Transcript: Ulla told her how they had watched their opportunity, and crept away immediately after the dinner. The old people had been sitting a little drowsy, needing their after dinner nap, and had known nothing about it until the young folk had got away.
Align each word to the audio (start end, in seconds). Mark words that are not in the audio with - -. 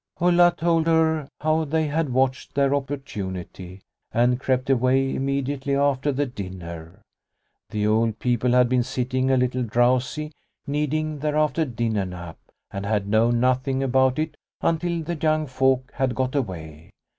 Ulla 0.19 0.51
told 0.57 0.87
her 0.87 1.29
how 1.41 1.63
they 1.63 1.85
had 1.85 2.09
watched 2.11 2.55
their 2.55 2.73
opportunity, 2.73 3.81
and 4.11 4.39
crept 4.39 4.67
away 4.67 5.13
immediately 5.15 5.75
after 5.75 6.11
the 6.11 6.25
dinner. 6.25 7.03
The 7.69 7.85
old 7.85 8.17
people 8.17 8.53
had 8.53 8.67
been 8.67 8.81
sitting 8.81 9.29
a 9.29 9.37
little 9.37 9.61
drowsy, 9.61 10.31
needing 10.65 11.19
their 11.19 11.37
after 11.37 11.65
dinner 11.65 12.05
nap, 12.05 12.39
and 12.71 12.83
had 12.83 13.07
known 13.07 13.39
nothing 13.41 13.83
about 13.83 14.17
it 14.17 14.35
until 14.59 15.03
the 15.03 15.13
young 15.13 15.45
folk 15.45 15.91
had 15.93 16.15
got 16.15 16.33
away. 16.33 16.89